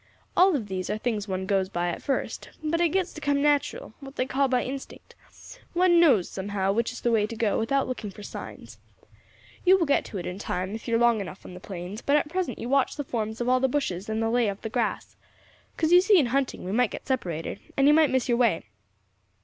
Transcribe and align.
All 0.35 0.55
of 0.55 0.65
these 0.65 0.89
are 0.89 0.97
things 0.97 1.27
one 1.27 1.45
goes 1.45 1.69
by 1.69 1.89
at 1.89 2.01
first, 2.01 2.49
but 2.63 2.81
it 2.81 2.89
gets 2.89 3.13
to 3.13 3.21
come 3.21 3.39
natural, 3.39 3.93
what 3.99 4.15
they 4.15 4.25
call 4.25 4.47
by 4.47 4.63
instinct; 4.63 5.13
one 5.73 5.99
knows, 5.99 6.27
somehow, 6.27 6.71
which 6.71 6.91
is 6.91 7.01
the 7.01 7.11
way 7.11 7.27
to 7.27 7.35
go 7.35 7.59
without 7.59 7.87
looking 7.87 8.09
for 8.09 8.23
signs. 8.23 8.79
You 9.63 9.77
will 9.77 9.85
get 9.85 10.03
to 10.05 10.17
it 10.17 10.25
in 10.25 10.39
time, 10.39 10.73
if 10.73 10.87
you 10.87 10.95
are 10.95 10.97
long 10.97 11.21
enough 11.21 11.45
on 11.45 11.53
the 11.53 11.59
plains; 11.59 12.01
but 12.01 12.15
at 12.15 12.29
present 12.29 12.57
you 12.57 12.67
watch 12.67 12.95
the 12.95 13.03
forms 13.03 13.41
of 13.41 13.47
all 13.47 13.59
the 13.59 13.67
bushes 13.69 14.09
and 14.09 14.23
the 14.23 14.31
lay 14.31 14.47
of 14.47 14.63
the 14.63 14.69
grass, 14.69 15.15
'cause 15.77 15.91
you 15.91 16.01
see 16.01 16.17
in 16.17 16.25
hunting 16.33 16.63
we 16.63 16.71
might 16.71 16.89
get 16.89 17.05
separated, 17.05 17.59
and 17.77 17.87
you 17.87 17.93
might 17.93 18.09
miss 18.09 18.27
your 18.27 18.39
way. 18.39 18.63